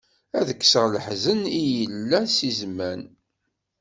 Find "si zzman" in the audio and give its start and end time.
2.35-3.01